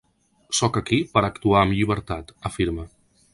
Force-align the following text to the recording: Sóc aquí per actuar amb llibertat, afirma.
Sóc 0.59 0.79
aquí 0.79 0.99
per 1.17 1.23
actuar 1.27 1.59
amb 1.67 1.75
llibertat, 1.81 2.35
afirma. 2.53 2.89